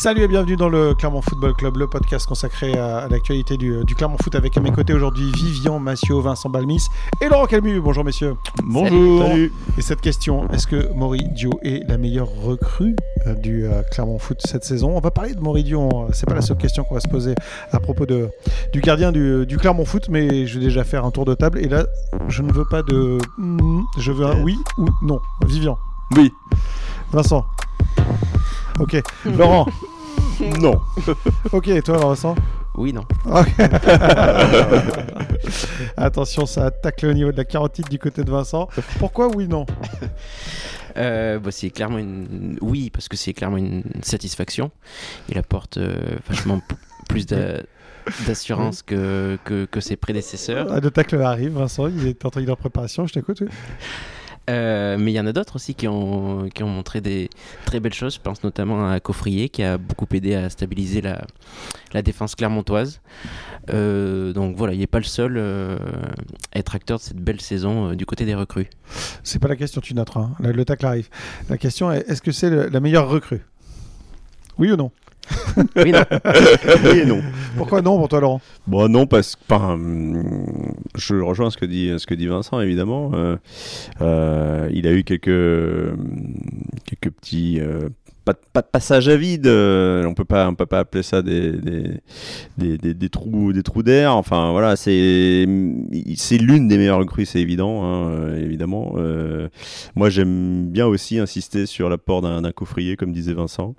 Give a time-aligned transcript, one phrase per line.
[0.00, 4.16] Salut et bienvenue dans le Clermont Football Club, le podcast consacré à, l'actualité du, Clermont
[4.16, 6.86] Foot avec à mes côtés aujourd'hui Vivian Massio, Vincent Balmis
[7.20, 7.82] et Laurent Calmu.
[7.82, 8.34] Bonjour messieurs.
[8.64, 9.26] Bonjour.
[9.26, 9.52] Salut.
[9.76, 14.38] Et cette question, est-ce que Moridio est la meilleure recrue euh, du euh, Clermont Foot
[14.42, 14.96] cette saison?
[14.96, 16.06] On va parler de Moridio, hein.
[16.14, 17.34] c'est pas la seule question qu'on va se poser
[17.70, 18.30] à propos de,
[18.72, 21.68] du gardien du, Clermont Foot, mais je vais déjà faire un tour de table et
[21.68, 21.84] là
[22.28, 23.18] je ne veux pas de...
[23.36, 25.20] Hmm, je veux un oui ou non.
[25.44, 25.76] Vivian.
[26.16, 26.32] Oui.
[27.12, 27.44] Vincent.
[28.80, 29.00] Ok.
[29.26, 29.66] Laurent.
[30.58, 30.80] Non.
[31.52, 32.34] ok, et toi, Vincent
[32.74, 33.04] Oui, non.
[35.98, 38.66] Attention, ça attaque le niveau de la carotide du côté de Vincent.
[38.98, 39.66] Pourquoi oui, non
[40.96, 44.70] euh, bah, c'est clairement une oui parce que c'est clairement une satisfaction.
[45.28, 45.94] Il apporte euh,
[46.26, 46.62] vachement
[47.06, 50.68] plus d'assurance que, que, ses prédécesseurs.
[50.70, 51.86] Ah, le tacle arrive, Vincent.
[51.86, 53.06] Il est en train de préparation.
[53.06, 53.42] Je t'écoute.
[54.50, 57.30] Euh, mais il y en a d'autres aussi qui ont, qui ont montré des
[57.64, 58.14] très belles choses.
[58.14, 61.24] Je pense notamment à Coffrier qui a beaucoup aidé à stabiliser la,
[61.92, 63.00] la défense clermontoise.
[63.70, 65.78] Euh, donc voilà, il n'est pas le seul euh,
[66.52, 68.68] à être acteur de cette belle saison du côté des recrues.
[69.22, 70.22] C'est pas la question, tu noteras.
[70.22, 70.36] Hein.
[70.40, 71.08] Le, tacle arrive.
[71.48, 73.42] La question est est-ce que c'est la meilleure recrue?
[74.58, 74.90] Oui ou non?
[75.76, 76.04] oui, non.
[76.84, 77.20] oui et non.
[77.56, 78.40] Pourquoi non pour toi, Laurent?
[78.66, 79.54] Bon, non, parce que
[80.96, 83.10] je rejoins ce que dit, ce que dit Vincent, évidemment.
[83.14, 83.36] Euh,
[84.00, 85.26] euh, il a eu quelques,
[86.84, 87.88] quelques petits euh,
[88.24, 89.46] pas, de passage à vide.
[89.46, 92.00] Euh, on peut pas, peut pas appeler ça des,
[93.10, 94.14] trous, des trous d'air.
[94.16, 95.46] Enfin voilà, c'est
[96.16, 98.94] c'est l'une des meilleures recrues, c'est évident, hein, euh, évidemment.
[98.96, 99.48] Euh,
[99.94, 103.74] moi, j'aime bien aussi insister sur l'apport d'un coffrier, comme disait Vincent.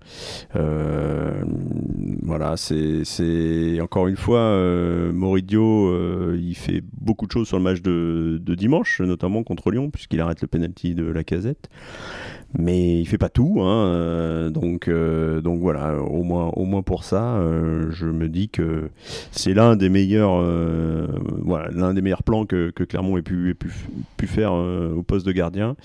[2.24, 4.58] voilà, c'est encore une fois,
[5.14, 9.90] Moridio, il fait beaucoup de choses sur le match de, de dimanche, notamment contre Lyon,
[9.90, 11.70] puisqu'il arrête le penalty de la casette
[12.58, 16.82] mais il fait pas tout, hein, euh, donc euh, donc voilà, au moins au moins
[16.82, 18.90] pour ça, euh, je me dis que
[19.32, 20.42] c'est l'un des meilleurs
[21.72, 23.72] l'un des meilleurs plans que, que Clermont ait pu, pu,
[24.18, 25.76] pu faire au poste de gardien.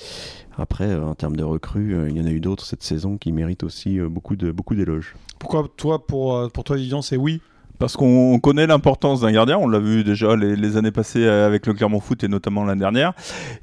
[0.59, 3.63] Après, en termes de recrues, il y en a eu d'autres cette saison qui méritent
[3.63, 5.15] aussi beaucoup de beaucoup d'éloges.
[5.39, 7.41] Pourquoi toi pour pour toi Vivian c'est oui
[7.79, 11.75] parce qu'on connaît l'importance d'un gardien, on l'a vu déjà les, années passées avec le
[11.75, 13.13] Clermont Foot et notamment l'année dernière.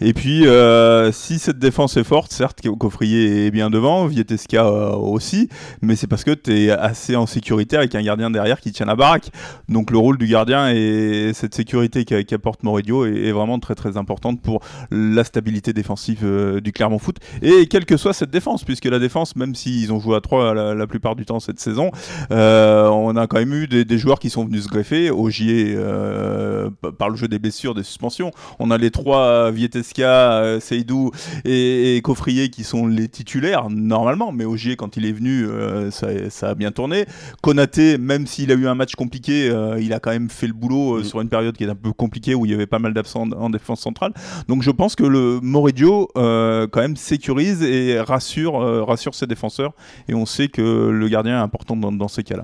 [0.02, 4.92] Et puis, euh, si cette défense est forte, certes, Coffrier est bien devant, Vietesca euh,
[4.92, 5.50] aussi,
[5.82, 8.86] mais c'est parce que tu es assez en sécurité avec un gardien derrière qui tient
[8.86, 9.30] la baraque.
[9.70, 14.42] Donc le rôle du gardien et cette sécurité qu'apporte Moridio est, vraiment très très importante
[14.42, 17.18] pour la stabilité défensive euh, du Clermont Foot.
[17.42, 20.76] Et quelle que soit cette défense, puisque la défense, même s'ils ont joué à 3
[20.76, 21.90] la, plupart du temps cette saison,
[22.30, 25.12] on a quand même eu des joueurs qui sont venus se greffer.
[25.12, 26.70] Ogier, euh,
[27.00, 28.32] par le jeu des blessures, des suspensions.
[28.60, 31.12] On a les trois, Vietesca, euh, Seydou
[31.46, 34.34] et, Coffrier, qui sont les titulaires, normalement.
[34.34, 37.06] Mais Ogier, quand il est venu, euh, ça, a bien tourné.
[37.42, 41.00] Konaté, même s'il a eu un match compliqué, il a quand même fait le boulot
[41.00, 41.04] mm.
[41.06, 43.30] sur une période qui est un peu compliquée, où il y avait pas mal d'absents
[43.32, 44.14] en défense centrale.
[44.50, 49.72] Donc je pense que le Moridio, quand même, sécurise et rassure, rassure ses défenseurs.
[50.10, 52.44] Et on sait que le gardien est important dans, dans ces cas-là.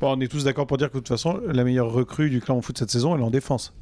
[0.00, 2.62] Bon, on est tous d'accord pour dire que toute façon, la meilleure recrue du Clermont
[2.62, 3.74] Foot cette saison, elle est en défense.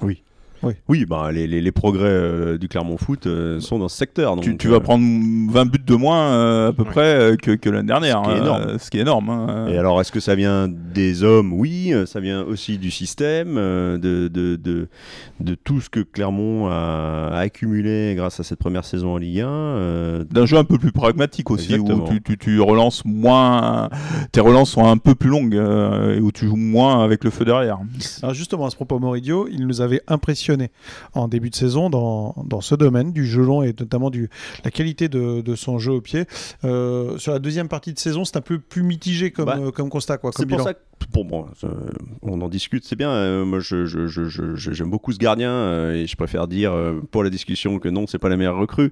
[0.00, 0.22] Oui.
[0.62, 4.36] Oui, oui bah, les, les, progrès euh, du Clermont Foot euh, sont dans ce secteur.
[4.36, 7.88] Donc, tu, vas euh, prendre 20 buts de moins à peu près que, que l'année
[7.88, 8.22] dernière.
[8.24, 8.78] Ce qui est énorme.
[8.78, 9.66] Ce qui est énorme hein.
[9.68, 11.52] Et alors, est-ce que ça vient des hommes?
[11.52, 14.88] Oui, ça vient aussi du système, de, de, de,
[15.40, 20.24] de, tout ce que Clermont a, accumulé grâce à cette première saison en Ligue 1.
[20.30, 23.90] D'un jeu un peu plus pragmatique aussi, où tu, tu, tu, relances moins,
[24.32, 27.44] tes relances sont un peu plus longues et où tu joues moins avec le feu
[27.44, 27.78] derrière.
[28.22, 30.43] Alors justement, à ce propos, Moridio, il nous avait impressionné
[31.14, 34.28] en début de saison dans, dans ce domaine du jeu long et notamment du,
[34.64, 36.24] la qualité de, de son jeu au pied.
[36.64, 39.70] Euh, sur la deuxième partie de saison, c'est un peu plus mitigé comme, bah, euh,
[39.70, 40.18] comme constat.
[40.36, 40.80] C'est pour ça que
[41.12, 41.46] bon,
[42.22, 43.10] on en discute, c'est bien.
[43.10, 46.74] Euh, moi, j'aime je, je, beaucoup ce gardien et je préfère dire
[47.10, 48.90] pour la discussion que non, c'est pas la meilleure recrue.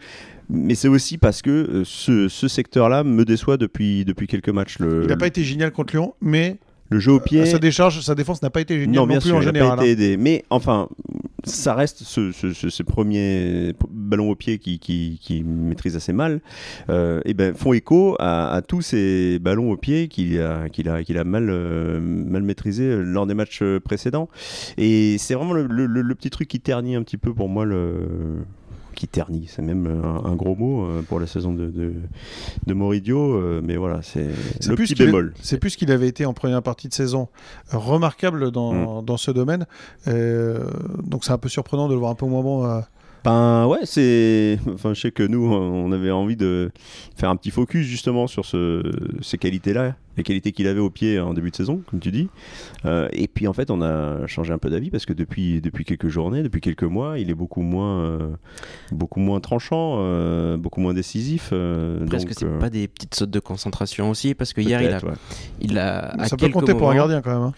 [0.49, 4.79] Mais c'est aussi parce que ce, ce secteur-là me déçoit depuis, depuis quelques matchs.
[4.79, 6.59] Le, Il n'a pas été génial contre Lyon, mais
[6.91, 7.47] le jeu au pied.
[7.47, 9.79] Sa décharge, sa défense n'a pas été géniale non, bien plus sûr, en général.
[9.79, 9.93] Pas été hein.
[9.93, 10.17] aidé.
[10.19, 10.89] Mais enfin,
[11.45, 16.41] ça reste ce, premiers ballons au pied qui, maîtrise assez mal,
[16.91, 22.01] euh, et ben, font écho à, tous ces ballons au pied qu'il a, mal, euh,
[22.01, 24.29] maîtrisé lors des matchs précédents.
[24.79, 28.45] Et c'est vraiment le, le, petit truc qui ternit un petit peu pour moi le
[28.95, 31.71] qui ternit, c'est même un, gros mot euh, pour la saison de,
[32.67, 34.29] de, Moridio, euh, mais voilà, c'est
[34.67, 35.35] le plus petit bémol.
[35.41, 37.29] C'est plus qu'il avait été en première partie de saison
[37.71, 39.05] remarquable dans, mm.
[39.05, 39.67] dans ce domaine,
[40.09, 40.65] euh,
[41.05, 42.83] donc c'est un peu surprenant de le voir un peu moins bon.
[43.25, 44.59] Ben ouais, c'est.
[44.75, 46.73] Enfin, je sais que nous, on avait envie de
[47.17, 48.83] faire un petit focus justement sur ce...
[49.21, 52.29] ces qualités-là les qualités qu'il avait au pied en début de saison, comme tu dis.
[52.85, 55.85] Euh, et puis en fait, on a changé un peu d'avis parce que depuis, depuis
[55.85, 58.29] quelques journées, depuis quelques mois, il est beaucoup moins, euh,
[58.91, 61.51] beaucoup moins tranchant, euh, beaucoup moins décisif.
[61.53, 64.83] euh, Presque donc, c'est euh, pas des petites sautes de concentration aussi, parce que hier,
[64.83, 65.13] il a, ouais.
[65.61, 67.43] il a à Ça peut compter pour un gardien quand même.
[67.43, 67.53] hein,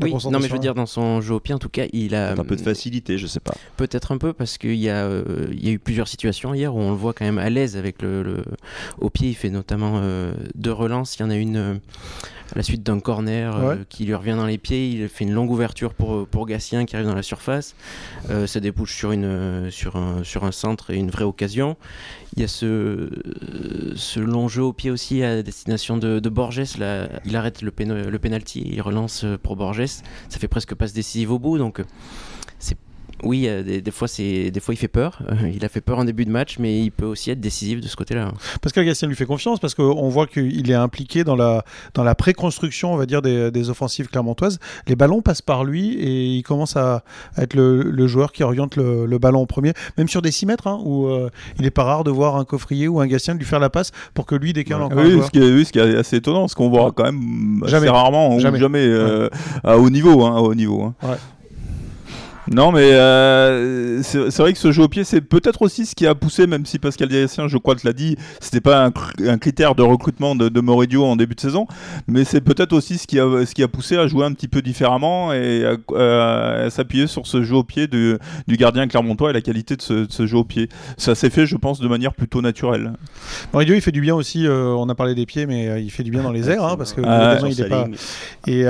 [0.00, 0.54] Oui, non mais je concentration.
[0.54, 2.60] veux dire dans son jeu au pied en tout cas il a un peu de
[2.60, 3.54] facilité, je sais pas.
[3.76, 6.74] peut-être un peu parce qu'il y a euh, il y a eu plusieurs situations hier
[6.74, 8.44] où on le voit quand même à l'aise avec le, le-
[8.98, 11.74] au pied il fait notamment euh, deux relances il y en a une euh,
[12.50, 15.32] à la suite d'un corner euh, qui lui revient dans les pieds il fait une
[15.34, 17.74] longue ouverture pour pour Gatien qui arrive dans la surface
[18.30, 21.76] Euh, ça débouche sur une euh, sur un sur un centre et une vraie occasion
[22.36, 26.28] il y a ce, euh, ce long jeu au pied aussi à destination de, de
[26.28, 26.76] Borges.
[26.78, 29.86] Là, il arrête le, péno- le penalty, il relance euh, pour Borges.
[29.86, 31.56] Ça fait presque passe décisive au bout.
[31.58, 31.84] Donc, euh,
[33.22, 35.18] oui, euh, des, des fois, c'est des fois, il fait peur.
[35.30, 37.80] Euh, il a fait peur en début de match, mais il peut aussi être décisif
[37.80, 38.32] de ce côté-là.
[38.62, 42.14] Pascal Gastien lui fait confiance parce qu'on voit qu'il est impliqué dans la, dans la
[42.14, 44.58] préconstruction, on va dire, des, des offensives clermontoises.
[44.86, 47.02] Les ballons passent par lui et il commence à,
[47.36, 50.30] à être le, le joueur qui oriente le, le ballon en premier, même sur des
[50.30, 53.06] 6 mètres, hein, où euh, il n'est pas rare de voir un coffrier ou un
[53.06, 55.50] Gastien lui faire la passe pour que lui décale encore un Oui, ce qui, est,
[55.52, 57.88] oui, ce qui est assez étonnant, ce qu'on voit quand même assez Jamais.
[57.88, 58.58] rarement ou Jamais.
[58.58, 59.28] jamais, euh,
[59.64, 60.24] à haut niveau.
[60.24, 60.94] Hein, à haut niveau hein.
[61.02, 61.16] Ouais.
[62.50, 66.06] Non, mais euh, c'est vrai que ce jeu au pied, c'est peut-être aussi ce qui
[66.06, 69.28] a poussé, même si Pascal Diassien, je crois, te l'a dit, c'était pas un, cr-
[69.28, 71.66] un critère de recrutement de, de Moridio en début de saison,
[72.06, 74.48] mais c'est peut-être aussi ce qui, a, ce qui a poussé à jouer un petit
[74.48, 75.64] peu différemment et
[75.96, 78.16] à, à s'appuyer sur ce jeu au pied du,
[78.46, 80.68] du gardien clermontois et la qualité de ce, de ce jeu au pied.
[80.96, 82.92] Ça s'est fait, je pense, de manière plutôt naturelle.
[83.52, 85.90] Moridio, il fait du bien aussi, euh, on a parlé des pieds, mais euh, il
[85.90, 87.86] fait du bien dans les airs, hein, parce que Ah, il est pas.
[88.46, 88.64] Et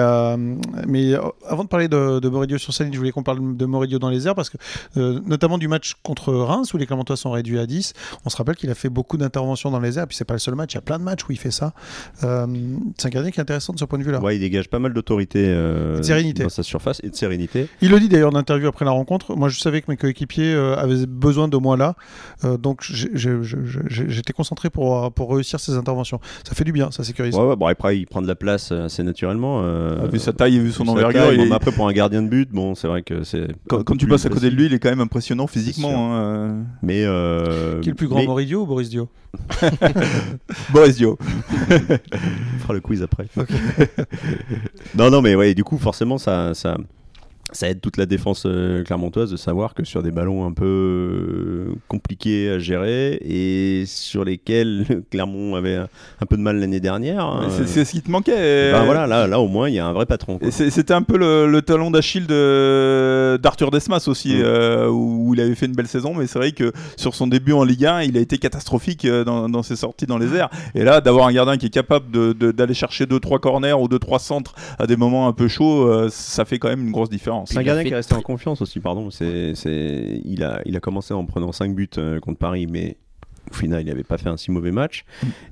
[0.87, 1.15] mais
[1.49, 4.11] avant de parler de, de Moridio sur ligne, je voulais qu'on parle de Moridio dans
[4.11, 4.57] les airs parce que
[4.97, 7.93] euh, notamment du match contre Reims où les Clermontois sont réduits à 10,
[8.25, 10.07] on se rappelle qu'il a fait beaucoup d'interventions dans les airs.
[10.07, 11.51] Puis c'est pas le seul match, il y a plein de matchs où il fait
[11.51, 11.73] ça.
[12.25, 12.47] Euh,
[12.97, 14.21] c'est un gardien qui est intéressant de ce point de vue-là.
[14.21, 16.43] Ouais, il dégage pas mal d'autorité euh, De sérénité.
[16.43, 17.69] dans sa surface et de sérénité.
[17.81, 19.37] Il le dit d'ailleurs en interview après la rencontre.
[19.37, 21.95] Moi, je savais que mes coéquipiers euh, avaient besoin de moi là,
[22.45, 26.21] Euh, donc j'étais concentré pour pour réussir ces interventions.
[26.47, 27.35] Ça fait du bien, ça sécurise.
[27.35, 29.63] Ouais, ouais, bon, après, il prend de la place assez naturellement.
[29.63, 31.41] euh, vu sa taille et vu son envergure, taille.
[31.47, 33.49] il après, pour un gardien de but, bon, c'est vrai que c'est.
[33.67, 36.15] Quand, un quand tu passes à côté de lui, il est quand même impressionnant physiquement.
[36.17, 37.03] hein, Mais.
[37.05, 39.09] euh, Qui est le plus grand, mais- Moridio ou Boris Dio
[39.63, 39.71] euh.
[40.73, 41.19] Boris Dio.
[41.71, 43.27] On fera le quiz après.
[44.97, 46.77] non, non, mais ouais, du coup, forcément, ça, ça,
[47.53, 50.65] ça aide toute la défense euh, clermontoise de savoir que sur des ballons un peu
[50.67, 55.89] euh, compliqués à gérer et sur lesquels Clermont avait un,
[56.21, 57.27] un peu de mal l'année dernière.
[57.43, 58.73] Euh, C'est ce qui te manquait.
[58.73, 60.39] ben voilà, là, là, au moins, il y a un vrai patron.
[60.51, 64.41] C'était un peu le, le talon d'Achille de- d'Arthur Desmas aussi, Mm.
[64.43, 67.27] euh, où, où il avait fait une belle saison, mais c'est vrai que sur son
[67.27, 70.35] début en Ligue 1, il a été catastrophique euh, dans, dans ses sorties dans les
[70.35, 70.51] airs.
[70.75, 73.89] Et là, d'avoir un gardien qui est capable de- de- d'aller chercher 2-3 corners ou
[73.89, 77.09] 2-3 centres à des moments un peu chauds, euh, ça fait quand même une grosse
[77.11, 77.38] différence.
[77.47, 79.11] C'est un gardien qui est resté en confiance aussi, pardon.
[79.11, 82.97] C'est, c'est, il, a, il a commencé en prenant 5 buts euh, contre Paris, mais
[83.51, 85.05] au final, il n'avait pas fait un si mauvais match.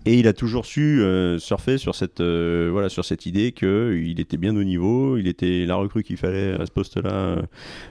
[0.04, 4.20] Et il a toujours su euh, surfer sur cette, euh, voilà, sur cette idée qu'il
[4.20, 7.38] était bien au niveau, il était la recrue qu'il fallait à ce poste-là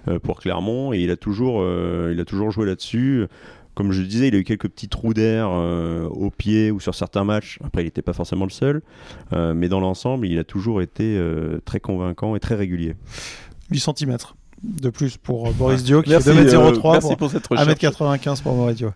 [0.07, 1.65] euh, pour Clermont, et il a toujours,
[2.11, 3.27] il a toujours joué là-dessus.
[3.75, 6.79] Comme je le disais, il a eu quelques petits trous d'air euh, au pied ou
[6.79, 7.59] sur certains matchs.
[7.61, 8.81] Après, il n'était pas forcément le seul.
[9.33, 12.95] Euh, mais dans l'ensemble, il a toujours été euh, très convaincant et très régulier.
[13.71, 14.17] 8 cm
[14.81, 17.47] de plus pour euh, Boris Dio qui Merci, fait 2m03 euh, pour merci pour cette
[17.47, 17.67] recherche.
[17.67, 18.91] 1m95 pour Moridio.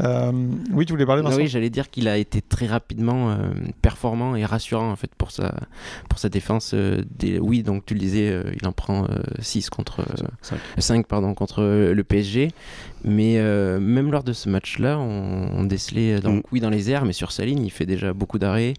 [0.00, 0.32] Euh,
[0.72, 3.36] oui, tu voulais parler Ah Vincent oui, j'allais dire qu'il a été très rapidement euh,
[3.80, 5.54] performant et rassurant en fait pour sa,
[6.08, 6.72] pour sa défense.
[6.74, 7.38] euh, des...
[7.38, 9.06] Oui, donc tu le disais, euh, il en prend
[9.38, 10.58] 6 contre euh, Cinq.
[10.78, 12.50] 5 pardon, contre le PSG.
[13.04, 16.42] Mais euh, même lors de ce match-là, on, on décelait donc, Mm.
[16.52, 18.74] oui dans les airs, mais sur sa ligne, il fait déjà beaucoup d'arrêts.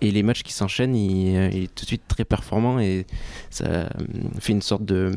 [0.00, 3.04] Et les matchs qui s'enchaînent, il, il est tout de suite très performant et
[3.50, 3.88] ça
[4.38, 5.12] fait une sorte de.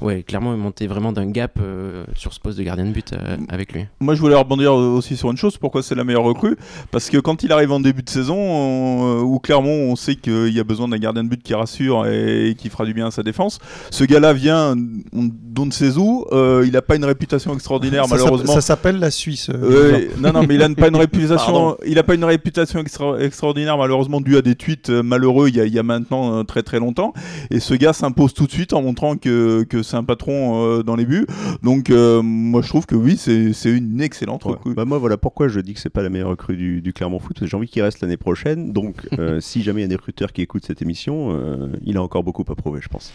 [0.00, 3.12] Ouais, clairement, il montait vraiment d'un gap euh, sur ce poste de gardien de but
[3.12, 3.86] euh, avec lui.
[3.98, 5.56] Moi, je voulais rebondir aussi sur une chose.
[5.58, 6.56] Pourquoi c'est la meilleure recrue?
[6.92, 10.14] Parce que quand il arrive en début de saison, on- euh, où clairement on sait
[10.14, 13.08] qu'il y a besoin d'un gardien de but qui rassure et, qui fera du bien
[13.08, 13.58] à sa défense,
[13.90, 14.76] ce gars-là vient,
[15.12, 16.26] on, d'on ne sait où.
[16.32, 18.54] euh, il n'a pas une réputation extraordinaire, Ça malheureusement.
[18.54, 19.50] Ça s'appelle la Suisse.
[19.52, 21.76] euh, non, non, mais il a pas une réputation.
[21.86, 25.60] Il a pas une réputation extra- extraordinaire, malheureusement, due à des tweets malheureux il y
[25.60, 27.12] a, il y a maintenant très très longtemps.
[27.50, 30.82] Et ce gars s'impose tout de suite en montrant que, que c'est un patron euh,
[30.82, 31.26] dans les buts.
[31.62, 34.52] Donc euh, moi je trouve que oui, c'est une excellente Ouais.
[34.52, 34.74] recrue.
[34.74, 37.18] Bah moi voilà pourquoi je dis que c'est pas la meilleure recrue du, du Clermont
[37.18, 37.38] Foot.
[37.42, 38.72] J'ai envie qu'il reste l'année prochaine.
[38.72, 41.96] Donc euh, si jamais il y a des recruteurs qui écoutent cette émission, euh, il
[41.96, 43.12] a encore beaucoup à prouver, je pense.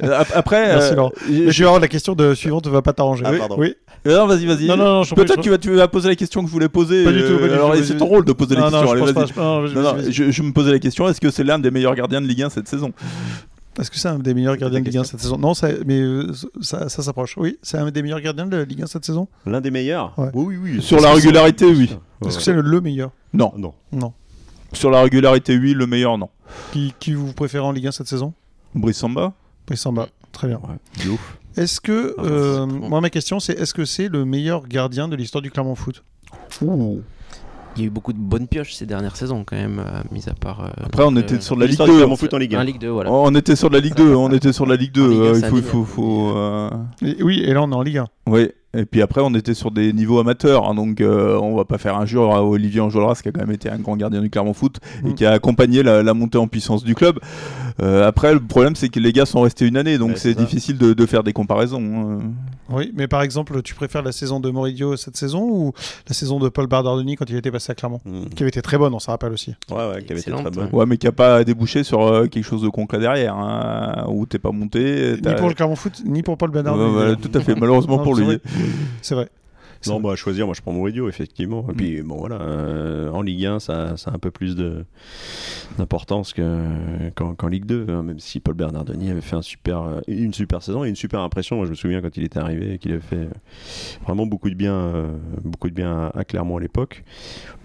[0.00, 1.12] Ap- Après, Merci, Laurent.
[1.28, 3.24] Je vais avoir la question de suivante ne va pas t'arranger.
[3.26, 3.38] Ah, oui.
[3.38, 3.56] pardon.
[3.58, 3.74] oui.
[4.06, 4.66] Non, vas-y, vas-y.
[4.66, 6.68] Non, non, non, Peut-être je- tu vas, tu vas poser la question que je voulais
[6.68, 7.04] poser.
[7.04, 7.84] Pas du tout, pas du tout, alors, vas-y.
[7.84, 9.96] c'est ton rôle de poser les Non, je allez, pas.
[10.10, 12.42] Je, je me posais la question est-ce que c'est l'un des meilleurs gardiens de Ligue
[12.42, 12.92] 1 cette saison?
[13.78, 16.00] Est-ce que c'est un des meilleurs gardiens de Ligue 1 cette saison Non, ça, mais
[16.00, 17.36] euh, ça, ça s'approche.
[17.36, 20.18] Oui, c'est un des meilleurs gardiens de la Ligue 1 cette saison L'un des meilleurs
[20.18, 20.30] Ouais.
[20.34, 20.82] Oui, oui, oui.
[20.82, 21.90] Sur la régularité, oui.
[22.26, 23.52] Est-ce que c'est le, le meilleur Non.
[23.56, 23.74] Non.
[23.92, 24.12] Non.
[24.72, 25.74] Sur la régularité, oui.
[25.74, 26.28] Le meilleur, non.
[26.72, 28.32] Qui, qui vous préférez en Ligue 1 cette saison?
[28.74, 29.32] Brice Samba
[29.74, 30.08] Samba.
[30.32, 30.58] Très bien.
[30.58, 31.38] Ouais, de ouf.
[31.56, 32.88] Est-ce que, Ah, euh, c'est bon.
[32.88, 36.04] moi ma question c'est est-ce que c'est le meilleur gardien de l'histoire du Clermont Foot?
[37.78, 40.28] Il y a eu beaucoup de bonnes pioches ces dernières saisons quand même, euh, mis
[40.28, 40.64] à part.
[40.64, 41.98] euh, Après, on était sur de la Ligue L'histoire du 2.
[41.98, 42.58] Clermont Foot en Ligue 1.
[42.60, 43.12] Un Ligue 2, voilà.
[43.12, 44.14] On était sur de la Ligue 2.
[44.16, 45.04] On était sur de la Ligue 2.
[45.04, 46.70] En Ligue un, euh, il faut, il faut, faut, euh,
[47.02, 48.06] Et- Oui, et là on est en Ligue 1.
[48.26, 51.64] Oui, et puis après on était sur des niveaux amateurs, hein, donc euh, on va
[51.64, 54.28] pas faire injure à Olivier Enjolras qui a quand même été un grand gardien du
[54.30, 55.14] Clermont Foot et Mm.
[55.14, 57.18] qui a accompagné la, la montée en puissance du club.
[57.80, 60.34] Euh, après le problème c'est que les gars sont restés une année, donc Ouais, c'est
[60.34, 61.80] difficile de, de faire des comparaisons.
[61.80, 62.18] hein.
[62.70, 65.72] Oui, mais par exemple, tu préfères la saison de Moridio cette saison ou
[66.06, 68.26] la saison de Paul Bardardoni quand il était passé à Clermont Mm.
[68.34, 69.54] Qui avait été très bonne, on s'en rappelle aussi.
[69.70, 70.64] Ouais, ouais, qui avait été très bonne.
[70.64, 70.70] ouais.
[70.72, 74.26] Ouais, mais qui a pas débouché sur euh, quelque chose de concret derrière, hein, où
[74.26, 75.14] t'es pas monté.
[75.24, 76.92] Ni pour le Clermont Foot, ni pour Paul Ouais, Bardardoni.
[76.92, 78.38] voilà, tout à fait, malheureusement Non, pour lui.
[79.02, 79.28] C'est vrai.
[79.86, 81.64] Non, bah, à choisir, moi je prends Mourinho, effectivement.
[81.70, 84.56] Et puis, bon, voilà, euh, en Ligue 1, ça, ça a un peu plus
[85.78, 90.00] d'importance que- qu'en Ligue 2, hein, même si Paul Bernardoni avait fait un super, euh,
[90.08, 91.56] une super saison et une super impression.
[91.56, 93.28] Moi, je me souviens quand il était arrivé, qu'il avait fait euh,
[94.04, 94.92] vraiment beaucoup de bien,
[95.44, 97.04] beaucoup de bien à, Clermont à l'époque.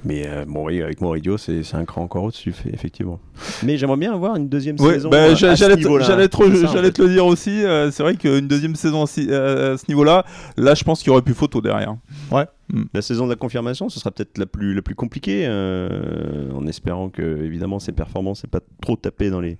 [0.05, 3.19] Mais euh, bon, oui, avec Mourinho, c'est un cran encore au-dessus, effectivement.
[3.63, 5.09] Mais j'aimerais bien avoir une deuxième Ouais, saison.
[5.09, 7.63] bah, j'allais te- le dire aussi.
[7.63, 10.25] euh, c'est vrai qu'une deuxième saison à, ce niveau-là,
[10.57, 11.95] là, je pense qu'il y aurait plus photo derrière.
[12.31, 12.47] Ouais.
[12.93, 16.65] La saison de la confirmation, ce sera peut-être la plus, la plus compliquée, euh, en
[16.67, 19.57] espérant que, évidemment, ses performances n'aient pas trop tapé dans les,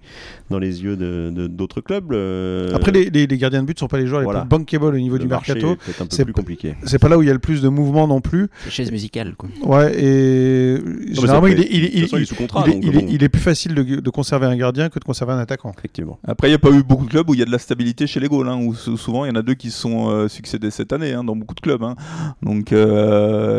[0.50, 2.12] dans les yeux de- de- d'autres clubs.
[2.12, 4.42] euh, Après, les, les- les gardiens de but sont pas les joueurs les voilà.
[4.42, 5.74] plus bankable au niveau le du marché mercato.
[5.74, 6.76] est peut-être un peu c'est plus compliqué.
[6.86, 8.48] C'est pas là où il y a le plus de mouvement non plus.
[8.70, 9.50] Chaise musicale, quoi.
[9.64, 10.78] Ouais, et
[11.12, 12.84] généralement, il est, il, est- De façon, il- il est sous contrat, il est- donc
[12.84, 15.34] il est- bon, il est plus facile de, de conserver un gardien que de conserver
[15.34, 15.72] un attaquant.
[15.78, 16.20] effectivement.
[16.26, 17.60] Après, il n'y a pas eu beaucoup de clubs où il y a de la
[17.60, 19.80] stabilité chez les Gaules, hein, où sou- souvent il y en a deux qui se
[19.80, 21.84] sont euh, succédés cette année, hein, dans beaucoup de clubs.
[21.84, 21.96] hein.
[22.42, 23.03] Donc, euh,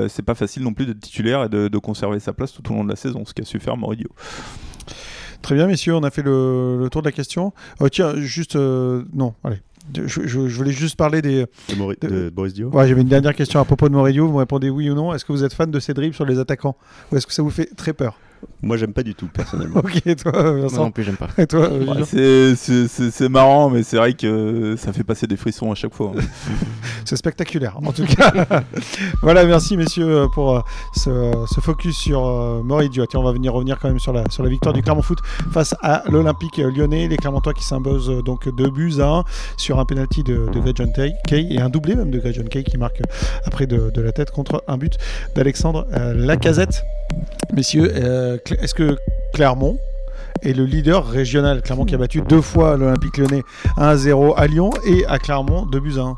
[0.08, 2.74] c'est pas facile non plus d'être titulaire et de, de conserver sa place tout au
[2.74, 4.08] long de la saison, ce qu'a su faire Moridio.
[5.42, 7.52] Très bien, messieurs, on a fait le, le tour de la question.
[7.80, 8.56] Oh, tiens, juste.
[8.56, 9.60] euh, non, allez.
[9.94, 11.44] Je, je- je voulais juste parler des.
[11.68, 14.26] De, Mori- de Boris Dio Ouais, j'avais une dernière question à propos de Mourinho.
[14.26, 15.12] Vous me répondez oui ou non.
[15.12, 16.74] Est-ce que vous êtes fan de ces dribbles sur les attaquants?
[17.12, 18.18] Ou est-ce que ça vous fait très peur?
[18.62, 19.80] Moi, j'aime pas du tout, personnellement.
[19.84, 20.90] Ok, toi, Moi non Vincent.
[20.90, 21.28] plus, j'aime pas.
[21.38, 24.92] Et toi, euh, Ouais, Julien c'est- c'est c'est- c'est marrant, mais c'est vrai que ça
[24.92, 26.12] fait passer des frissons à chaque fois.
[26.16, 26.20] hein.
[27.04, 28.32] C'est spectaculaire, en tout cas.
[29.22, 30.60] voilà, merci messieurs euh, pour euh,
[30.94, 31.10] ce,
[31.52, 33.04] ce focus sur euh, Moridio.
[33.04, 35.18] Tiens, on va venir revenir quand même sur la, sur la victoire du Clermont Foot
[35.52, 37.06] face à l'Olympique lyonnais.
[37.08, 39.24] Les Clermontois qui s'imposent euh, donc deux buts à un
[39.58, 42.34] sur un penalty de, de Greg John Kay Kay et un doublé même de Greg
[42.34, 44.94] John Kay qui marque euh, après de, de la tête contre un but
[45.36, 46.84] d'Alexandre euh, Lacazette.
[47.52, 48.96] Messieurs, euh, est-ce que
[49.32, 49.78] Clermont
[50.42, 51.62] est le leader régional?
[51.62, 53.42] Clermont qui a battu deux fois l'Olympique lyonnais
[53.76, 56.16] 1-0 à Lyon et à Clermont 2 buts à 1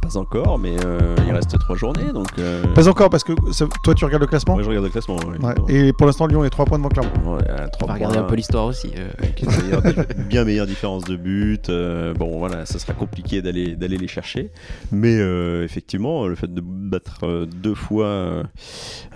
[0.00, 2.28] Pas encore, mais euh, il reste trois journées, donc.
[2.38, 4.90] euh, Pas encore, parce que ça- toi tu regardes le classement Moi, je regarde le
[4.90, 5.16] classement.
[5.16, 5.34] ouais, Ouais.
[5.52, 5.68] évidemment.
[5.68, 7.34] Et pour l'instant, Lyon est 3 points devant Clermont.
[7.36, 8.24] Ouais, à On trois va regarder points.
[8.24, 8.90] un peu l'histoire aussi.
[8.96, 9.82] euh, avec une meilleure-
[10.28, 11.68] bien meilleure différence de but.
[11.68, 14.50] euh, bon, voilà, ça sera compliqué d'aller d'aller les chercher.
[14.92, 18.42] Mais euh, effectivement, le fait de battre euh, deux fois euh,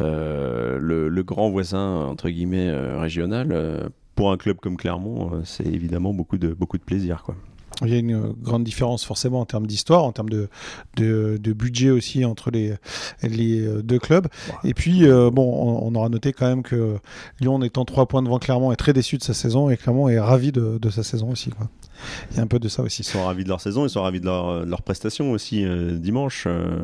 [0.00, 3.48] euh, le, le grand voisin entre guillemets euh, régional.
[3.52, 7.22] euh, pour un club comme Clermont, euh, c'est évidemment beaucoup de, beaucoup de plaisir.
[7.24, 7.34] Quoi.
[7.84, 10.48] Il y a une euh, grande différence forcément en termes d'histoire, en termes de,
[10.96, 12.74] de, de budget aussi entre les,
[13.22, 14.28] les euh, deux clubs.
[14.62, 16.96] Et puis, euh, bon, on, on aura noté quand même que
[17.40, 20.08] Lyon, en étant 3 points devant Clermont, est très déçu de sa saison et Clermont
[20.08, 21.50] est ravi de, de sa saison aussi.
[21.50, 21.68] Quoi.
[22.30, 23.02] Il y a un peu de ça Ils aussi.
[23.04, 26.44] sont ravis de leur saison, ils sont ravis de leur, leur prestation aussi euh, dimanche.
[26.46, 26.82] euh,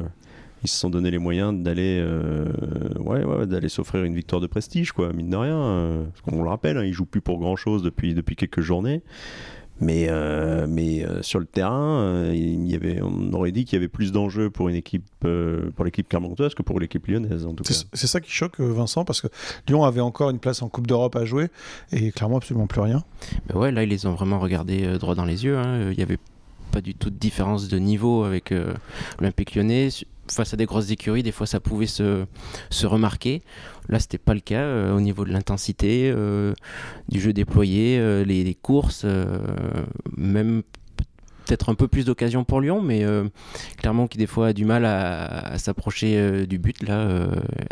[0.64, 2.44] ils se sont donné les moyens d'aller euh,
[2.98, 5.56] ouais, ouais, d'aller s'offrir une victoire de prestige, quoi, mine de rien.
[5.56, 9.02] euh, qu'on le rappelle, hein, ils jouent plus pour grand chose depuis, depuis quelques journées.
[9.80, 13.76] Mais, euh, mais euh, sur le terrain, euh, il y avait, on aurait dit qu'il
[13.76, 17.46] y avait plus d'enjeux pour une équipe, euh, pour l'équipe clermontoise que pour l'équipe lyonnaise,
[17.46, 17.74] en tout cas.
[17.92, 19.28] C'est ça qui choque Vincent, parce que
[19.68, 21.48] Lyon avait encore une place en Coupe d'Europe à jouer
[21.92, 23.04] et Clermont absolument plus rien.
[23.48, 25.56] Mais ouais, là, ils les ont vraiment regardés euh, droit dans les yeux.
[25.56, 25.90] hein.
[25.92, 26.18] Il n'y avait
[26.72, 28.74] pas du tout de différence de niveau avec euh,
[29.20, 29.88] l'Olympique lyonnais.
[30.30, 32.24] Face à des grosses écuries, des fois, ça pouvait se,
[32.70, 33.42] se remarquer.
[33.88, 36.54] Là, c'était pas le cas euh, au niveau de l'intensité, euh,
[37.08, 39.06] du jeu déployé, euh, les, courses,
[40.16, 40.62] même
[41.48, 43.24] peut-être un peu plus d'occasions pour Lyon, mais euh,
[43.78, 46.82] clairement qui des fois a du mal à, à s'approcher euh, du but.
[46.86, 47.26] Là, euh,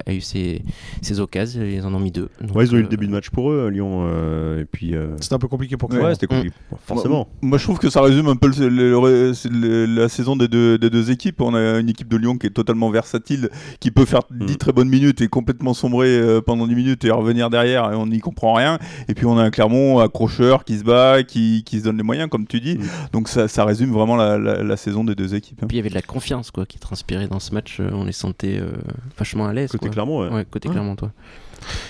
[0.07, 0.63] a eu ses,
[1.03, 2.29] ses occasions, ils en ont mis deux.
[2.41, 4.07] Donc, Ouais, ils ont eu le début de match pour eux, Lyon.
[4.09, 4.95] euh, et puis.
[4.95, 6.15] euh, C'était un peu compliqué pour Ouais, Clermont.
[6.15, 6.57] c'était compliqué.
[6.87, 7.29] Forcément.
[7.43, 8.91] Moi, je trouve que ça résume un peu le- le-
[9.29, 11.41] le- c'est le- la saison des deux, des deux équipes.
[11.43, 14.57] On a une équipe de Lyon qui est totalement versatile, qui peut faire 10 Mm.
[14.57, 18.07] très bonnes minutes et complètement sombrer euh, pendant 10 minutes et revenir derrière et on
[18.07, 18.79] n'y comprend rien.
[19.09, 22.03] Et puis on a un Clermont accrocheur qui se bat, qui, qui se donne les
[22.03, 22.79] moyens, comme tu dis.
[22.79, 22.83] Mm.
[23.13, 25.63] Donc ça, ça résume vraiment la, la- la saison des deux équipes.
[25.63, 25.67] hein.
[25.67, 27.79] Puis il y avait de la confiance quoi, qui transpirait dans ce match.
[27.81, 28.73] euh, On les sentait euh,
[29.19, 29.71] vachement à l'aise.
[29.71, 29.91] Côté quoi.
[29.93, 30.31] Clermont, ouais.
[30.33, 30.75] Ouais, côté Ouais.
[30.75, 31.13] Clermont, toi.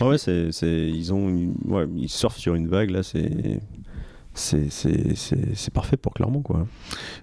[0.00, 3.60] Ah ouais, c'est, c'est- ils ont, une- ouais, ils surfent sur une vague là, c'est,
[4.34, 6.66] c'est, c'est, c'est, c'est parfait pour Clermont quoi.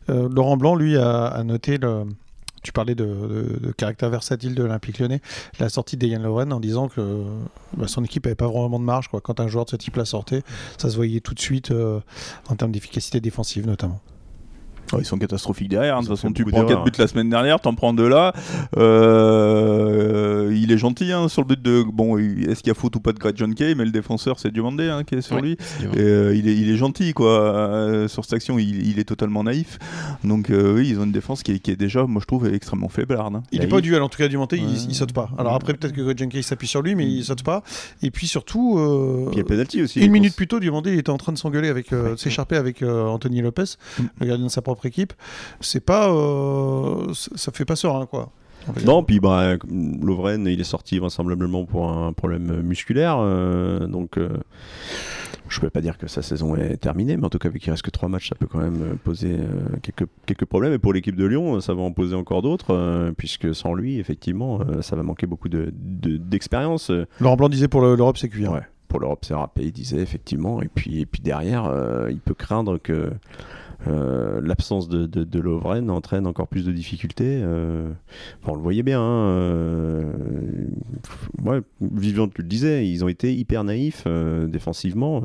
[0.09, 2.03] Euh, Laurent Blanc, lui, a, a noté le.
[2.63, 5.19] Tu parlais de, de- de caractère versatile de l'Olympique lyonnais,
[5.59, 7.23] la sortie d'Eyan Lovren en disant que
[7.75, 9.09] bah, son équipe n'avait pas vraiment de marge.
[9.09, 9.19] Quoi.
[9.19, 10.43] Quand un joueur de ce type-là sortait,
[10.77, 11.99] ça se voyait tout de suite euh,
[12.47, 13.99] en termes d'efficacité défensive notamment.
[14.91, 15.97] Oh, ils sont catastrophiques derrière.
[15.97, 16.01] hein.
[16.01, 16.83] De toute façon, tu prends 4 d'erreurs.
[16.83, 18.33] buts la semaine dernière, t'en prends deux là.
[19.23, 21.83] Euh, il est gentil hein, sur le but de.
[21.83, 24.39] Bon, est-ce qu'il y a faute ou pas de Greg John Kay Mais le défenseur,
[24.39, 25.51] c'est Diomandé hein, qui est sur Ouais, lui.
[25.95, 27.29] Et, euh, il, est, il est gentil, quoi.
[27.31, 29.79] Euh, sur cette action, il, il est totalement naïf.
[30.23, 32.47] Donc, euh, oui, ils ont une défense qui est, qui est déjà, moi, je trouve,
[32.53, 33.35] extrêmement faiblarde.
[33.35, 33.43] hein.
[33.51, 34.69] Il n'est pas au duel, en tout cas, du monté, il, Ouais.
[34.89, 35.29] il saute pas.
[35.37, 37.63] Alors après, peut-être que Greg Jenkins s'appuie sur lui, mais il saute pas.
[38.01, 40.01] Et puis surtout, euh, Puis il y a le penalty aussi.
[40.01, 42.55] une minute plus tôt, Diomandé il était en train de s'engueuler avec, euh, de s'écharper
[42.57, 43.63] avec euh, Anthony Lopez,
[43.99, 44.03] Mm.
[44.21, 45.13] le gardien de sa propre équipe.
[45.61, 48.31] C'est pas, euh, ça fait pas serein, quoi.
[48.85, 53.17] Non, puis bah, Lovren, il est sorti vraisemblablement pour un problème musculaire.
[53.19, 54.29] euh, donc, euh,
[55.49, 57.59] je ne peux pas dire que sa saison est terminée, mais en tout cas, vu
[57.59, 60.71] qu'il reste que trois matchs, ça peut quand même poser euh, quelques, quelques problèmes.
[60.71, 64.61] Et pour l'équipe de Lyon, ça va en poser encore d'autres, puisque sans lui, effectivement,
[64.81, 66.89] ça va manquer beaucoup de- de- d'expérience.
[67.19, 68.45] Laurent Blanc disait pour le- l'Europe, c'est cuit.
[68.45, 68.53] hein.
[68.53, 70.61] Ouais, pour l'Europe, c'est râpé, il disait effectivement.
[70.61, 71.69] Et puis, et puis derrière,
[72.09, 73.11] il peut craindre que
[73.87, 77.39] euh, l'absence de, de, de Lovren entraîne encore plus de difficultés.
[77.43, 77.89] euh.
[78.43, 79.01] Bon, on le voyait bien.
[79.01, 80.11] hein, euh,
[81.43, 85.23] ouais, Vivian, tu le disais, ils ont été hyper naïfs euh, défensivement.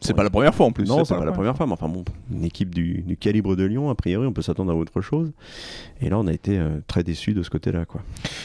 [0.00, 0.86] C'est pas la première fois en plus.
[0.88, 3.64] Non, c'est pas, la première fois, mais enfin bon, une équipe du, du calibre de
[3.64, 5.30] Lyon, a priori, on peut s'attendre à autre chose.
[6.00, 8.00] Et là, on a été euh, très déçus de ce côté-là, quoi.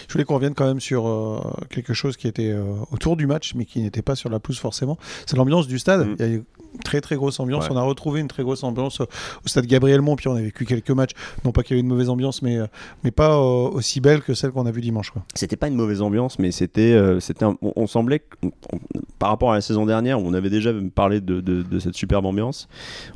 [0.08, 1.40] Je voulais qu'on revienne quand même sur euh,
[1.70, 4.60] quelque chose qui était euh, autour du match, mais qui n'était pas sur la pelouse
[4.60, 4.98] forcément.
[5.26, 6.06] C'est l'ambiance du stade.
[6.08, 6.16] Mm.
[6.20, 6.44] Il y a eu
[6.84, 7.66] très très grosse ambiance.
[7.66, 7.72] Ouais.
[7.74, 10.16] On a retrouvé une très grosse ambiance au au stade Gabriel Mont.
[10.16, 11.12] Puis on a vécu quelques matchs.
[11.46, 12.68] Non pas qu'il y avait une mauvaise ambiance, mais, euh,
[13.04, 15.12] mais pas euh, aussi belle que celle qu'on a vue dimanche.
[15.36, 18.52] C'était pas une mauvaise ambiance, mais c'était, euh, c'était, un- on, on semblait, que- on-
[18.74, 18.80] on-
[19.20, 21.96] par rapport à la saison dernière, où on avait déjà parlé de, de- de cette
[21.96, 22.68] superbe ambiance,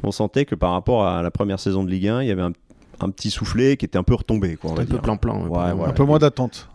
[0.03, 2.41] on sentait que par rapport à la première saison de Ligue 1, il y avait
[2.41, 2.51] un,
[2.99, 4.71] un petit soufflet qui était un peu retombé, quoi.
[4.71, 5.47] On va un peu plan-plan.
[5.47, 5.85] Ouais.
[5.89, 6.69] Un peu moins d'attente.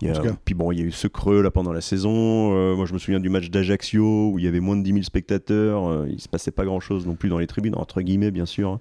[0.45, 2.55] Puis bon, il y a eu ce creux là pendant la saison.
[2.55, 4.93] Euh, moi, je me souviens du match d'Ajaccio où il y avait moins de 10
[4.93, 5.89] 000 spectateurs.
[5.89, 8.47] Euh, il se passait pas grand chose non plus dans les tribunes, entre guillemets, bien
[8.47, 8.69] sûr.
[8.71, 8.81] hein.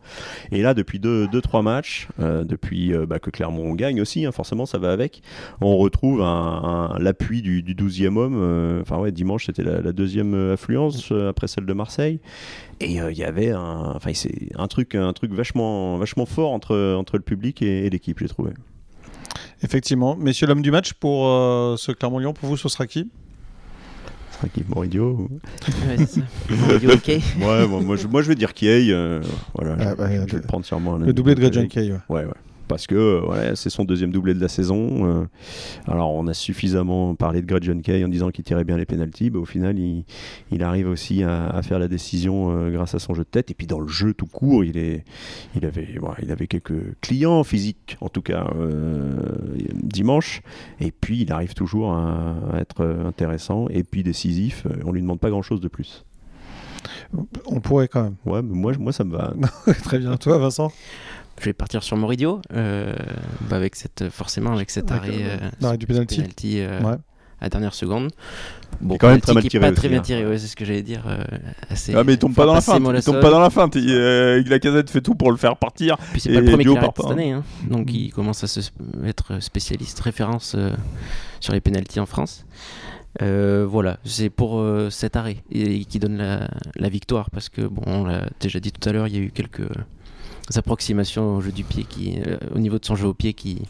[0.52, 4.02] Et là, depuis 2-3 deux, deux, trois matchs, euh, depuis euh, bah, que Clermont gagne
[4.02, 5.22] aussi, hein, forcément, ça va avec,
[5.62, 8.36] on retrouve un, un- l'appui du, du 12e homme.
[8.38, 12.20] euh, Enfin, ouais, dimanche, c'était la, la deuxième affluence euh, après celle de Marseille.
[12.84, 16.52] Et euh, il y avait un, enfin, c'est un truc, un truc vachement, vachement fort
[16.52, 18.52] entre, entre le public et, et l'équipe, j'ai trouvé.
[19.64, 20.16] Effectivement.
[20.16, 23.10] Messieurs, l'homme du match pour euh, ce Clermont-Lyon, pour vous, ce sera qui?
[24.42, 25.40] C'est qui Moridio ou-
[27.40, 28.92] Ouais, moi, moi, je, moi, je vais dire Kiei.
[28.92, 29.22] euh,
[29.54, 30.98] voilà, Ah, je, bah, je- le- je vais le prendre sûrement.
[30.98, 31.92] Le doublé de Gretchen Kay.
[31.92, 31.98] ouais.
[32.10, 32.32] Ouais, ouais.
[32.72, 35.06] Parce que ouais, c'est son deuxième doublé de la saison.
[35.06, 35.26] euh,
[35.90, 39.30] alors, on a suffisamment parlé de Gretchen Kay en disant qu'il tirait bien les pénalties.
[39.30, 40.06] Bah, au final, il,
[40.54, 43.52] il arrive aussi à, à faire la décision euh, grâce à son jeu de tête.
[43.52, 45.04] Et puis, dans le jeu tout court, il, est,
[45.54, 49.20] il, avait, ouais, il avait quelques clients physiques, en tout cas, euh,
[49.84, 50.42] dimanche.
[50.80, 54.66] Et puis, il arrive toujours à, à être intéressant et puis décisif.
[54.86, 56.06] On lui demande pas grand-chose de plus.
[57.46, 58.16] On pourrait quand même.
[58.26, 59.34] Ouais, mais moi, moi ça me va.
[59.84, 60.16] Très bien.
[60.16, 60.72] Toi, Vincent?
[61.40, 62.94] Je vais partir sur Moridio, euh,
[63.50, 66.18] bah avec cette, forcément avec cet Avec, arrêt, euh, du penalty.
[66.18, 66.96] penalty, euh, Ouais.
[67.40, 68.12] à dernière seconde.
[68.80, 70.02] Bon, est quand même très penalty mal tiré pas très bien hein.
[70.02, 71.04] tiré, ouais, c'est ce que j'allais dire.
[71.08, 71.24] euh,
[71.70, 72.82] assez, Ah mais il tombe pas dans la feinte.
[72.96, 73.74] Il tombe pas dans la feinte.
[73.76, 75.98] Il, euh, la casette fait tout pour le faire partir.
[76.12, 77.44] Puis c'est pas le premier qui part cette année, hein.
[77.70, 78.60] donc il commence à se,
[79.06, 80.72] être spécialiste, référence euh,
[81.40, 82.46] sur les pénalties en France.
[83.22, 87.62] Euh, voilà, c'est pour euh, cet arrêt et, qui donne la, la victoire parce que
[87.62, 89.68] bon, on l'a déjà dit tout à l'heure, il y a eu quelques
[90.56, 93.62] approximations au jeu du pied qui, euh, au niveau de son jeu au pied qui,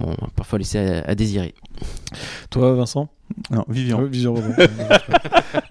[0.00, 1.54] bon, parfois laissé à, à désirer.
[2.50, 3.08] Toi, Vincent?
[3.50, 4.34] Non, Vivian.
[4.34, 4.54] Pardon.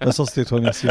[0.00, 0.86] Vincent, c'était toi, merci.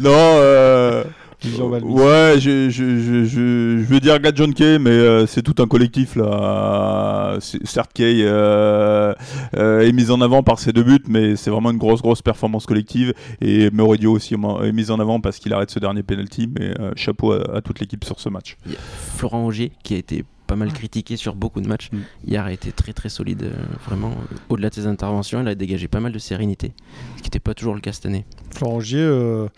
[0.00, 1.04] non, euh,
[1.44, 1.90] Valmy.
[1.92, 5.60] Ouais, je, je, je, je, je veux dire Gad John Kay, mais euh, c'est tout
[5.62, 7.38] un collectif là.
[7.40, 9.12] Certes, Kay euh,
[9.56, 12.22] euh, est mis en avant par ses deux buts, mais c'est vraiment une grosse, grosse
[12.22, 13.12] performance collective.
[13.40, 16.48] Et Moridio aussi est mis en avant parce qu'il arrête ce dernier penalty.
[16.58, 18.56] Mais euh, chapeau à, à toute l'équipe sur ce match.
[18.66, 18.78] Il y a
[19.16, 21.90] Florent Augier qui a été pas mal critiqué sur beaucoup de matchs.
[21.92, 21.98] Mm.
[22.26, 23.52] Hier a été très très solide, euh,
[23.86, 24.10] vraiment.
[24.10, 26.72] euh, Au-delà de ses interventions, il a dégagé pas mal de sérénité,
[27.16, 28.24] ce qui n'était pas toujours le cas cette année.
[28.50, 29.48] Florent Gier, euh,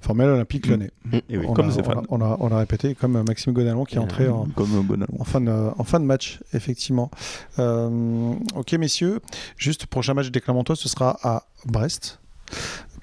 [0.00, 0.90] formel olympique lyonnais.
[1.30, 1.46] Et oui.
[1.48, 1.72] On, comme a,
[2.10, 5.06] on, a, on, répété, comme Maxime Godalon qui est entré en, Comme Bonalon.
[5.18, 7.10] en fin, de, en fin de match, effectivement.
[7.58, 9.20] Euh, ok, messieurs,
[9.56, 12.20] juste prochain match des Clermontois, ce sera à Brest.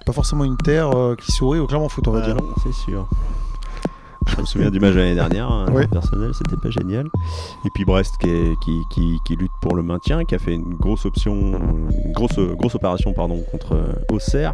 [0.05, 2.37] Pas forcément une terre euh, qui sourit au Clermont Foot, on va Ah dire.
[2.63, 3.09] c'est sûr.
[4.35, 5.85] Je me souviens du match de l'année dernière, hein, Oui.
[5.87, 7.07] personnel, c'était pas génial.
[7.65, 10.53] Et puis Brest qui, est- qui, qui, qui lutte pour le maintien, qui a fait
[10.53, 11.33] une grosse option,
[12.05, 14.53] une grosse, grosse opération pardon, contre euh, Auxerre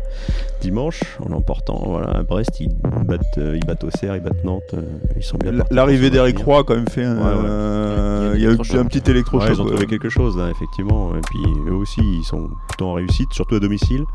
[0.61, 1.81] dimanche en l'emportant.
[1.85, 2.69] Voilà, Brest ils
[3.05, 4.81] battent, euh, ils battent Auxerre, ils battent Nantes, euh,
[5.15, 5.51] ils sont bien.
[5.71, 6.39] L'arrivée d'Eric.
[6.39, 7.15] Roy a quand même fait un.
[7.17, 7.29] Ouais, ouais.
[7.45, 9.47] euh, Il Il y y a eu un petit électrochoc.
[9.49, 11.15] Ouais, ils ont trouvé quelque chose là, effectivement.
[11.15, 14.05] Et puis eux aussi, ils sont plutôt en réussite, surtout à domicile.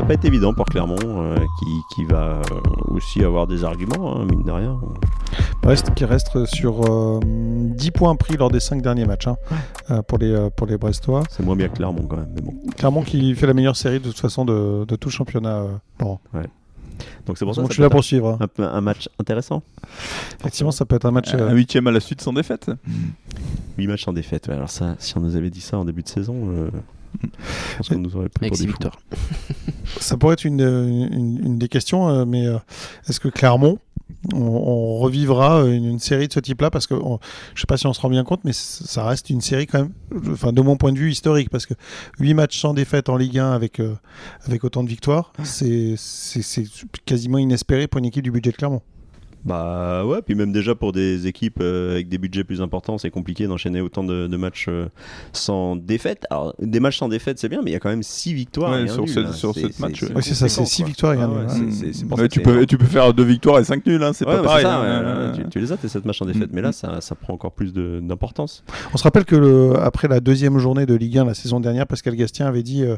[0.00, 2.40] Ça n'a pas été évident pour Clermont, euh, qui, qui va euh,
[2.94, 4.80] aussi avoir des arguments, hein, mine de rien.
[5.62, 9.36] Brest qui reste sur euh, 10 points pris lors des 5 derniers matchs hein,
[9.90, 11.22] euh, pour, les, pour les Brestois.
[11.28, 12.54] C'est moins bien que Clermont quand même, mais bon.
[12.78, 15.56] Clermont qui fait la meilleure série de toute façon de, de tout le championnat.
[15.58, 15.68] euh,
[16.00, 16.18] Laurent.
[17.26, 18.38] Donc c'est pour ça que je suis là pour suivre.
[18.42, 19.62] être un, un match intéressant.
[20.40, 21.34] Effectivement, ça peut être un match.
[21.34, 22.70] Un euh, huitième à la suite sans défaite.
[23.76, 24.48] 8 matchs sans défaite.
[24.48, 24.54] ouais.
[24.54, 26.70] Alors ça, si on nous avait dit ça en début de saison, euh,
[27.32, 28.98] je pense qu'on nous aurait pris pour des victoires.
[30.00, 32.58] Ça pourrait être une, une, une des questions, euh, mais euh,
[33.08, 33.78] est-ce que Clermont,
[34.32, 36.70] on, on revivra une, une série de ce type-là?
[36.70, 37.18] Parce que on-
[37.54, 39.66] je ne sais pas si on se rend bien compte, mais ça reste une série
[39.66, 39.92] quand même,
[40.32, 41.74] enfin, de mon point de vue historique, parce que
[42.18, 43.94] 8 matchs sans défaite en Ligue 1 avec, euh,
[44.46, 45.94] avec autant de victoires, c'est
[47.06, 48.82] quasiment inespéré pour une équipe du budget de Clermont.
[49.44, 53.10] Bah ouais, puis même déjà pour des équipes euh, avec des budgets plus importants, c'est
[53.10, 54.88] compliqué d'enchaîner autant de, de matchs euh,
[55.32, 56.24] sans défaite.
[56.30, 58.72] Alors des matchs sans défaite, c'est bien, mais il y a quand même 6 victoires.
[58.72, 60.12] Ouais, et un sur nul, sept c'est- matchs, c'est ouais.
[60.16, 60.88] Oui, c'est ça, c'est conséquent, 6 quoi.
[60.88, 62.66] victoires et Ah ouais, Ouais, tu, peux, énorme.
[62.66, 64.62] tu peux faire deux victoires et cinq nuls, hein, c'est Ouais, pas bah, pareil.
[64.64, 65.26] ça, hein.
[65.26, 67.14] ouais, ouais, tu, tu les as tes 7 matchs en défaite, mais là ça, ça
[67.14, 68.62] prend encore plus d'importance.
[68.92, 71.86] On se rappelle que le, après la deuxième journée de Ligue 1 la saison dernière,
[71.86, 72.96] Pascal Gastien avait dit euh,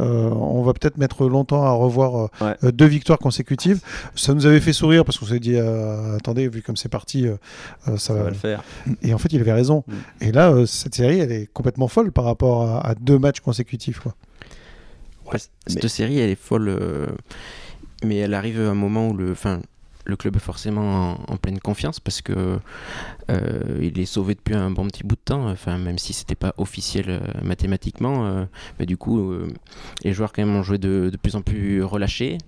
[0.00, 2.56] euh, on va peut-être mettre longtemps à revoir euh, Ouais.
[2.64, 3.80] euh, deux victoires consécutives.
[4.16, 7.26] Ça nous avait fait sourire parce qu'on s'est dit euh, attendez, vu comme c'est parti,
[7.26, 7.36] euh,
[7.88, 8.22] euh, ça, Ça va.
[8.24, 8.62] va le faire.
[9.02, 9.84] Et en fait, il avait raison.
[9.86, 9.92] Mm.
[10.22, 13.40] Et là, euh, cette série, elle est complètement folle par rapport à, à deux matchs
[13.40, 14.00] consécutifs.
[14.00, 14.14] Quoi.
[15.32, 17.06] Ouais, cette mais- série, elle est folle, euh,
[18.04, 19.60] mais elle arrive à un moment où le, enfin,
[20.04, 22.58] le club est forcément en, pleine confiance parce que
[23.30, 25.48] euh, il est sauvé depuis un bon petit bout de temps.
[25.48, 28.44] Enfin, même si c'était pas officiel euh, mathématiquement, euh,
[28.78, 29.32] mais du coup,
[30.02, 32.38] les joueurs quand même ont joué de, plus en plus relâchés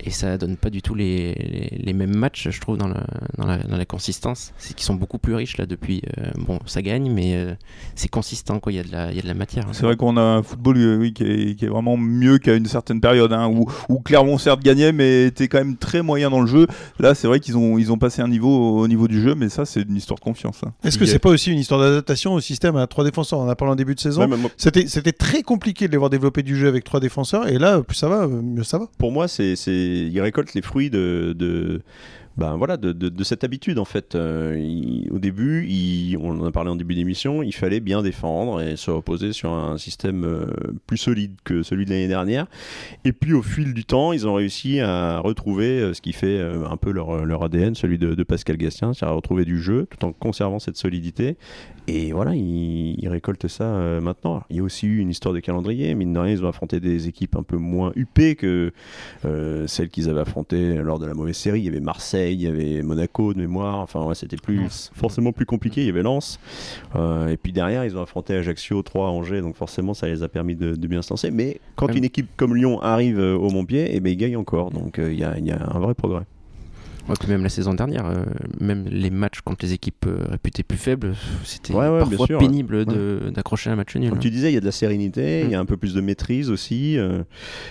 [0.00, 4.52] et ça donne pas du tout les, mêmes matchs, je trouve, dans la, consistance.
[4.58, 6.02] C'est qu'ils sont beaucoup plus riches là depuis.
[6.36, 7.56] bon, ça gagne, mais
[7.94, 8.72] c'est consistant, quoi.
[8.72, 8.82] Il y a
[9.22, 9.66] de la, matière.
[9.66, 9.72] hein.
[9.72, 12.66] C'est vrai qu'on a un football oui, qui, est, qui est vraiment mieux qu'à une
[12.66, 16.40] certaine période, hein, où, où Clermont certes gagnait, mais était quand même très moyen dans
[16.40, 16.66] le jeu.
[16.98, 19.48] Là, c'est vrai qu'ils ont, ils ont passé un niveau au niveau du jeu, mais
[19.48, 20.60] ça, c'est une histoire de confiance.
[20.66, 20.72] hein.
[20.82, 23.38] Est-ce que c'est pas aussi une histoire d'adaptation au système à trois défenseurs?
[23.38, 24.22] On a parlé en début de saison.
[24.22, 27.00] Ouais, mais moi- C'était c'était très compliqué de les voir développer du jeu avec trois
[27.00, 27.48] défenseurs.
[27.48, 28.86] Et là, plus ça va, euh, mieux ça va.
[28.98, 31.82] pour moi, c'est, c'est, il récolte les fruits de, de,
[32.38, 34.14] ben voilà, de, de- de cette habitude en fait.
[34.14, 34.56] Euh,
[35.10, 38.76] au début, il- on en a parlé en début d'émission, il fallait bien défendre et
[38.76, 40.46] se reposer sur un système euh,
[40.86, 42.46] plus solide que celui de l'année dernière.
[43.04, 46.38] Et puis au fil du temps, ils ont réussi à retrouver euh, ce qui fait
[46.38, 49.86] euh, un peu leur, leur ADN, celui de, de Pascal Gastien, c'est-à-dire retrouver du jeu
[49.90, 51.36] tout en conservant cette solidité.
[51.88, 54.32] Et voilà, ils, ils récoltent ça euh, maintenant.
[54.32, 55.94] Alors, il y a aussi eu une histoire de calendrier.
[55.94, 58.72] Mine de rien, ils ont affronté des équipes un peu moins huppées que
[59.24, 61.60] euh, celles qu'ils avaient affrontées lors de la mauvaise série.
[61.60, 63.78] Il y avait Marseille, il y avait Monaco de mémoire.
[63.78, 65.80] Enfin, ouais, c'était plus forcément plus compliqué.
[65.80, 66.38] Il y avait Lens.
[66.94, 69.40] Euh, et puis derrière, ils ont affronté Ajaccio, 3 Angers.
[69.40, 71.30] Donc forcément, ça les a permis de, de bien se lancer.
[71.30, 74.72] Mais quand une équipe comme Lyon arrive au Montpied, et ben, ils gagnent encore.
[74.72, 76.26] Donc il y, a, il y a un vrai progrès.
[77.08, 78.24] Ouais, puis même la saison dernière, euh,
[78.60, 82.84] même les matchs contre les équipes euh, réputées plus faibles, c'était Ouais, parfois sûr, pénible
[83.32, 84.08] d'accrocher un match nul.
[84.10, 84.20] Comme hein.
[84.20, 85.62] tu disais, il y a de la sérénité, il y a Mm.
[85.62, 86.98] un peu plus de maîtrise aussi.
[86.98, 87.22] euh,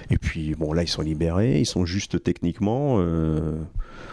[0.10, 2.96] et puis, bon, là, ils sont libérés, ils sont justes techniquement.
[3.00, 3.52] euh,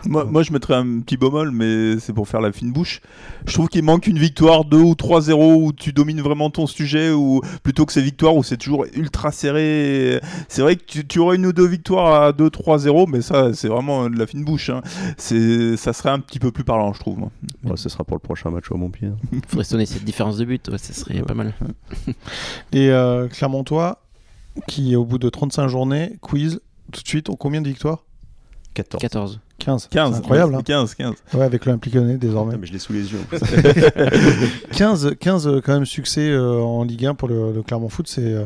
[0.07, 3.01] Moi, moi, je mettrais un petit bémol, mais c'est pour faire la fine bouche.
[3.47, 7.11] Je trouve qu'il manque une victoire 2 ou 3-0 où tu domines vraiment ton sujet,
[7.11, 10.21] ou plutôt que ces victoires où c'est toujours ultra serré.
[10.49, 13.69] C'est vrai que tu, tu aurais une ou deux victoires à 2-3-0, mais ça, c'est
[13.69, 14.69] vraiment de la fine bouche.
[14.69, 14.83] hein.
[15.17, 17.19] C'est, ça serait un petit peu plus parlant, je trouve.
[17.19, 17.31] moi.
[17.77, 19.13] ce sera pour le prochain match au Montpied.
[19.49, 21.55] faudrait sonner cette différence de but, ouais, ça serait pas mal.
[22.73, 24.03] Et euh, Clermontois,
[24.67, 26.61] qui au bout de 35 journées, quiz,
[26.93, 28.05] tout de suite, ont combien de victoires?
[28.75, 29.01] 14.
[29.01, 29.41] 14.
[29.59, 29.89] 15.
[29.89, 30.13] 15.
[30.13, 30.55] C'est incroyable.
[30.57, 30.63] hein.
[30.65, 31.15] 15, 15.
[31.35, 32.55] Ouais, avec l'Olympique Lyonnais désormais.
[32.57, 33.19] Ah, mais je l'ai sous les yeux.
[33.21, 33.39] en plus.
[34.73, 38.09] 15, 15 euh, quand même succès euh, en Ligue 1 pour le, le Clermont Foot,
[38.09, 38.45] c'est euh,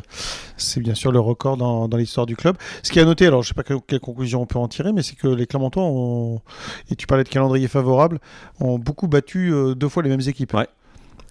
[0.56, 2.56] c'est bien sûr le record dans, dans l'histoire du club.
[2.82, 4.68] Ce qui est à noter, alors je sais pas quelle, quelle conclusion on peut en
[4.68, 6.40] tirer, mais c'est que les Clermontois ont,
[6.90, 8.18] et tu parlais de calendrier favorable,
[8.60, 10.52] ont beaucoup battu euh, deux fois les mêmes équipes.
[10.54, 10.68] Ouais.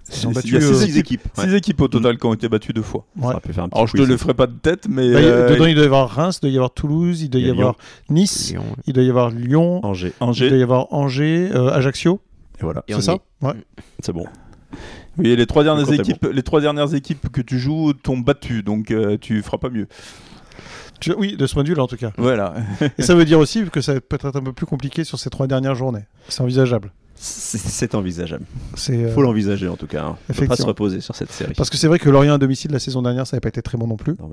[0.09, 1.21] Ils ont Il y a six six équipes.
[1.33, 3.05] Six équipes au total qui ont été battues deux fois.
[3.17, 3.33] Ouais.
[3.33, 4.07] Ça peut faire un petit Alors je te quiz.
[4.09, 6.45] le ferai pas de tête, mais Bah, euh, dedans, il doit y avoir Reims, il
[6.45, 7.75] doit y avoir Toulouse, il doit y, avoir
[8.09, 8.83] Nice, Lyon, ouais.
[8.87, 10.13] il doit y avoir Lyon, Angers.
[10.15, 10.57] il doit Angers.
[10.57, 12.21] y avoir Angers, euh, Ajaccio,
[12.59, 13.53] Et voilà, c'est ça Ouais.
[14.03, 14.25] c'est bon.
[15.17, 18.91] Oui, les trois dernières équipes, les trois dernières équipes que tu joues t'ont battu, donc
[18.91, 19.87] euh, tu feras pas mieux.
[20.99, 22.11] Tu- Oui, de ce point de vue-là en tout cas.
[22.17, 22.55] Voilà.
[22.97, 25.29] Et ça veut dire aussi que ça peut être un peu plus compliqué sur ces
[25.29, 26.05] trois dernières journées.
[26.27, 26.91] C'est envisageable.
[27.19, 28.45] C'est- envisageable.
[28.75, 30.03] C'est euh, Faut l'envisager en tout cas.
[30.05, 30.17] hein.
[30.35, 31.53] Peut pas se reposer sur cette série.
[31.55, 33.61] Parce que c'est vrai que Lorient à domicile la saison dernière, ça n'avait pas été
[33.61, 34.15] très bon non plus.
[34.19, 34.29] Non.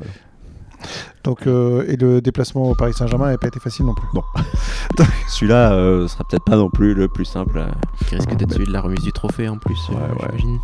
[1.23, 4.07] Donc, euh, et le déplacement au Paris Saint-Germain n'avait pas été facile non plus.
[4.15, 4.23] Non.
[5.29, 7.65] Celui-là euh, sera peut-être pas non plus le plus simple.
[8.07, 10.29] Qui risque d'être celui de la remise du trophée en plus, euh, Ouais, ouais.
[10.39, 10.59] j'imagine.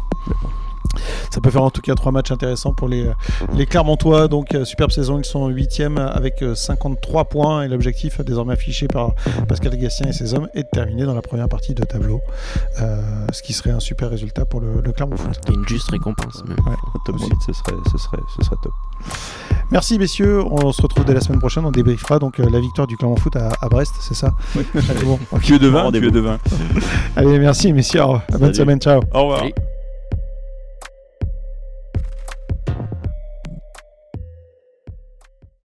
[1.30, 3.08] Ça peut faire en tout cas trois matchs intéressants pour les,
[3.54, 4.26] les Clermontois.
[4.28, 7.62] Donc, euh, superbe saison, ils sont 8e avec euh, 53 points.
[7.62, 9.14] Et l'objectif, euh, désormais affiché par
[9.48, 12.20] Pascal Gatien et ses hommes, est de terminer dans la première partie de tableau.
[12.80, 13.00] Euh,
[13.32, 15.38] ce qui serait un super résultat pour le, le Clermont Foot.
[15.48, 16.56] Et une juste récompense même.
[16.66, 17.26] Un top Aussi.
[17.26, 18.72] 8, ce serait, ce, serait, ce serait top.
[19.70, 21.64] Merci messieurs, on se retrouve dès la semaine prochaine.
[21.64, 24.32] On débriefera donc euh, la victoire du Clermont Foot à, à Brest, c'est ça?
[24.56, 25.18] Allez, bon.
[25.48, 26.06] Es de 20, tu Rendez-vous.
[26.06, 26.38] es de 20.
[27.16, 28.00] Allez, merci messieurs.
[28.30, 28.54] Bonne Salut.
[28.54, 29.00] semaine, ciao.
[29.14, 29.44] Au revoir.